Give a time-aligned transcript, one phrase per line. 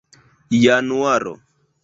[0.63, 1.33] januaro